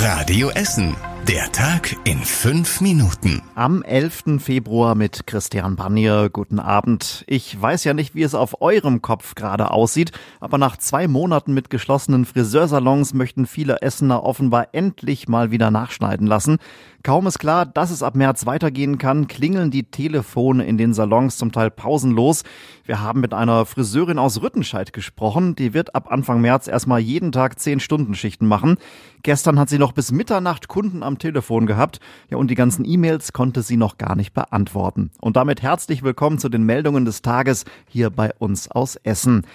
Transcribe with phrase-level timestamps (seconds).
[0.00, 1.09] Radio Essen.
[1.28, 3.42] Der Tag in fünf Minuten.
[3.54, 4.40] Am 11.
[4.40, 6.28] Februar mit Christian Barnier.
[6.32, 7.24] Guten Abend.
[7.28, 11.54] Ich weiß ja nicht, wie es auf eurem Kopf gerade aussieht, aber nach zwei Monaten
[11.54, 16.58] mit geschlossenen Friseursalons möchten viele Essener offenbar endlich mal wieder nachschneiden lassen.
[17.02, 21.38] Kaum ist klar, dass es ab März weitergehen kann, klingeln die Telefone in den Salons
[21.38, 22.42] zum Teil pausenlos.
[22.84, 25.54] Wir haben mit einer Friseurin aus Rüttenscheid gesprochen.
[25.54, 28.76] Die wird ab Anfang März erstmal jeden Tag 10 Stunden Schichten machen.
[29.22, 32.00] Gestern hat sie noch bis Mitternacht Kunden am Telefon gehabt.
[32.30, 35.10] Ja, und die ganzen E-Mails konnte sie noch gar nicht beantworten.
[35.20, 39.46] Und damit herzlich willkommen zu den Meldungen des Tages hier bei uns aus Essen.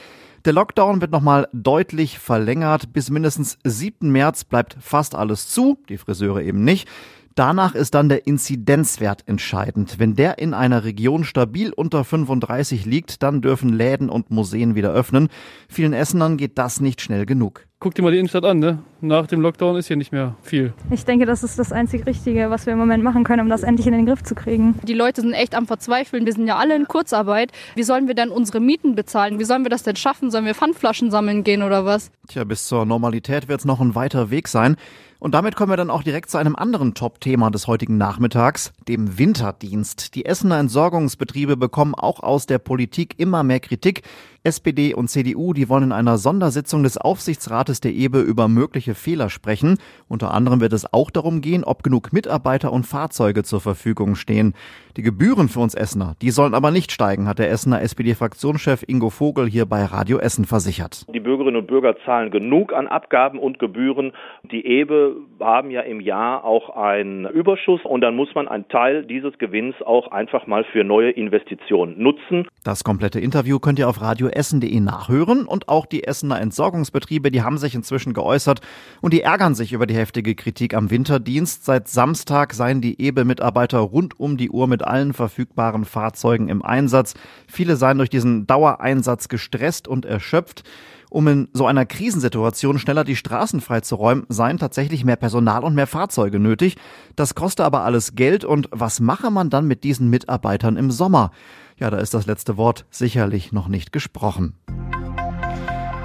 [0.45, 2.93] Der Lockdown wird nochmal deutlich verlängert.
[2.93, 4.11] Bis mindestens 7.
[4.11, 6.87] März bleibt fast alles zu, die Friseure eben nicht.
[7.35, 9.99] Danach ist dann der Inzidenzwert entscheidend.
[9.99, 14.93] Wenn der in einer Region stabil unter 35 liegt, dann dürfen Läden und Museen wieder
[14.93, 15.27] öffnen.
[15.67, 17.67] Vielen Essenern geht das nicht schnell genug.
[17.85, 18.79] Guck dir mal die Innenstadt an, ne?
[18.99, 20.73] Nach dem Lockdown ist hier nicht mehr viel.
[20.89, 23.61] Ich denke, das ist das einzig Richtige, was wir im Moment machen können, um das
[23.61, 24.79] endlich in den Griff zu kriegen.
[24.81, 26.25] Die Leute sind echt am Verzweifeln.
[26.25, 27.51] Wir sind ja alle in Kurzarbeit.
[27.75, 29.37] Wie sollen wir denn unsere Mieten bezahlen?
[29.37, 30.31] Wie sollen wir das denn schaffen?
[30.31, 32.09] Sollen wir Pfandflaschen sammeln gehen oder was?
[32.27, 34.77] Tja, bis zur Normalität wird es noch ein weiter Weg sein.
[35.19, 39.17] Und damit kommen wir dann auch direkt zu einem anderen Top-Thema des heutigen Nachmittags, dem
[39.17, 40.15] Winterdienst.
[40.15, 44.03] Die Essener Entsorgungsbetriebe bekommen auch aus der Politik immer mehr Kritik.
[44.43, 49.31] SPD und CDU, die wollen in einer Sondersitzung des Aufsichtsrates der EBE über mögliche Fehler
[49.31, 49.79] sprechen.
[50.07, 54.53] Unter anderem wird es auch darum gehen, ob genug Mitarbeiter und Fahrzeuge zur Verfügung stehen.
[54.97, 59.09] Die Gebühren für uns Essener, die sollen aber nicht steigen, hat der Essener SPD-Fraktionschef Ingo
[59.09, 61.05] Vogel hier bei Radio Essen versichert.
[61.11, 64.13] Die Bürgerinnen und Bürger zahlen genug an Abgaben und Gebühren.
[64.51, 65.04] Die EBE
[65.39, 69.75] haben ja im Jahr auch einen Überschuss und dann muss man einen Teil dieses Gewinns
[69.81, 72.47] auch einfach mal für neue Investitionen nutzen.
[72.63, 77.41] Das komplette Interview könnt ihr auf Radio essen.de nachhören und auch die Essener Entsorgungsbetriebe, die
[77.41, 78.61] haben sich inzwischen geäußert
[79.01, 81.65] und die ärgern sich über die heftige Kritik am Winterdienst.
[81.65, 87.13] Seit Samstag seien die EBE-Mitarbeiter rund um die Uhr mit allen verfügbaren Fahrzeugen im Einsatz.
[87.47, 90.63] Viele seien durch diesen Dauereinsatz gestresst und erschöpft.
[91.09, 95.87] Um in so einer Krisensituation schneller die Straßen freizuräumen, seien tatsächlich mehr Personal und mehr
[95.87, 96.77] Fahrzeuge nötig.
[97.15, 101.31] Das koste aber alles Geld und was mache man dann mit diesen Mitarbeitern im Sommer?
[101.77, 104.53] Ja, da ist das letzte Wort sicherlich noch nicht gesprochen.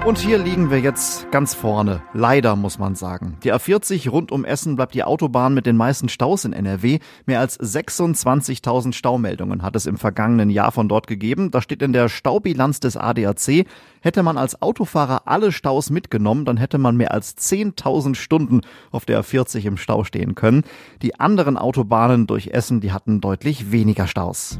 [0.03, 2.01] Und hier liegen wir jetzt ganz vorne.
[2.13, 3.37] Leider muss man sagen.
[3.43, 6.97] Die A40 rund um Essen bleibt die Autobahn mit den meisten Staus in NRW.
[7.27, 11.51] Mehr als 26.000 Staumeldungen hat es im vergangenen Jahr von dort gegeben.
[11.51, 13.67] Da steht in der Staubilanz des ADAC,
[13.99, 19.05] hätte man als Autofahrer alle Staus mitgenommen, dann hätte man mehr als 10.000 Stunden auf
[19.05, 20.63] der A40 im Stau stehen können.
[21.03, 24.59] Die anderen Autobahnen durch Essen, die hatten deutlich weniger Staus.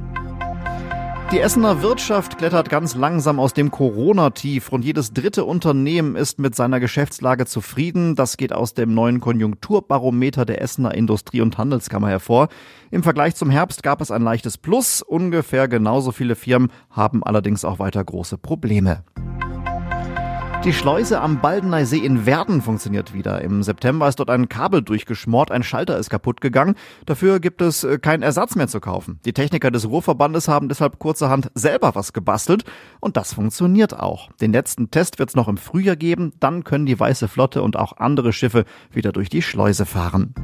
[1.32, 6.56] Die Essener Wirtschaft klettert ganz langsam aus dem Corona-Tief und jedes dritte Unternehmen ist mit
[6.56, 8.16] seiner Geschäftslage zufrieden.
[8.16, 12.50] Das geht aus dem neuen Konjunkturbarometer der Essener Industrie- und Handelskammer hervor.
[12.92, 15.02] Im Vergleich zum Herbst gab es ein leichtes Plus.
[15.02, 19.06] Ungefähr genauso viele Firmen haben allerdings auch weiter große Probleme.
[20.64, 23.42] Die Schleuse am Baldeneysee in Werden funktioniert wieder.
[23.42, 26.76] Im September ist dort ein Kabel durchgeschmort, ein Schalter ist kaputt gegangen.
[27.08, 29.20] Dafür gibt es äh, keinen Ersatz mehr zu kaufen.
[29.26, 32.64] Die Techniker des Ruhrverbandes haben deshalb kurzerhand selber was gebastelt
[33.00, 34.32] und das funktioniert auch.
[34.34, 37.76] Den letzten Test wird es noch im Frühjahr geben, dann können die Weiße Flotte und
[37.76, 40.36] auch andere Schiffe wieder durch die Schleuse fahren.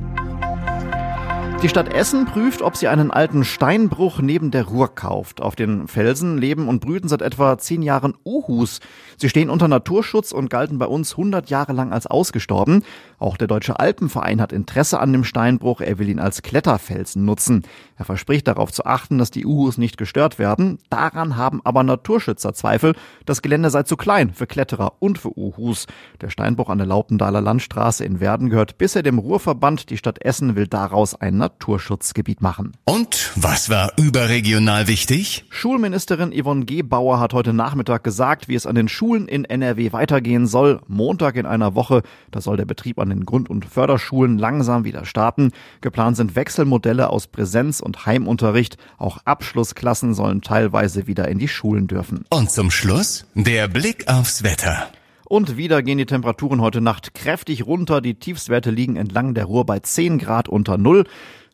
[1.63, 5.41] Die Stadt Essen prüft, ob sie einen alten Steinbruch neben der Ruhr kauft.
[5.41, 8.79] Auf den Felsen leben und brüten seit etwa zehn Jahren Uhus.
[9.17, 12.83] Sie stehen unter Naturschutz und galten bei uns 100 Jahre lang als ausgestorben.
[13.19, 15.81] Auch der Deutsche Alpenverein hat Interesse an dem Steinbruch.
[15.81, 17.63] Er will ihn als Kletterfelsen nutzen.
[17.95, 20.77] Er verspricht darauf zu achten, dass die Uhus nicht gestört werden.
[20.91, 22.93] Daran haben aber Naturschützer Zweifel.
[23.25, 25.87] Das Gelände sei zu klein für Kletterer und für Uhus.
[26.21, 29.89] Der Steinbruch an der Laupendaler Landstraße in Werden gehört bisher dem Ruhrverband.
[29.89, 32.73] Die Stadt Essen will daraus ein Naturschutzgebiet machen.
[32.85, 35.45] Und was war überregional wichtig?
[35.49, 40.45] Schulministerin Yvonne Gebauer hat heute Nachmittag gesagt, wie es an den Schulen in NRW weitergehen
[40.45, 40.81] soll.
[40.87, 45.05] Montag in einer Woche, da soll der Betrieb an den Grund- und Förderschulen langsam wieder
[45.05, 45.51] starten.
[45.81, 48.77] Geplant sind Wechselmodelle aus Präsenz- und Heimunterricht.
[48.97, 52.25] Auch Abschlussklassen sollen teilweise wieder in die Schulen dürfen.
[52.29, 54.87] Und zum Schluss der Blick aufs Wetter.
[55.25, 58.01] Und wieder gehen die Temperaturen heute Nacht kräftig runter.
[58.01, 61.05] Die Tiefstwerte liegen entlang der Ruhr bei 10 Grad unter Null.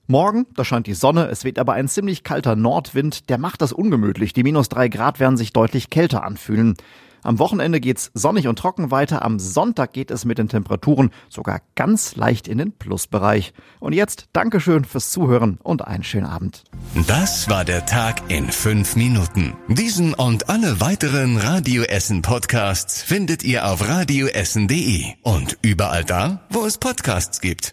[0.08, 3.72] Morgen, da scheint die Sonne, es weht aber ein ziemlich kalter Nordwind, der macht das
[3.72, 4.34] ungemütlich.
[4.34, 6.76] Die minus drei Grad werden sich deutlich kälter anfühlen.
[7.24, 9.24] Am Wochenende geht's sonnig und trocken weiter.
[9.24, 13.54] Am Sonntag geht es mit den Temperaturen sogar ganz leicht in den Plusbereich.
[13.80, 16.64] Und jetzt Dankeschön fürs Zuhören und einen schönen Abend.
[17.08, 19.54] Das war der Tag in fünf Minuten.
[19.70, 26.66] Diesen und alle weiteren Radio Essen Podcasts findet ihr auf radioessen.de und überall da, wo
[26.66, 27.72] es Podcasts gibt.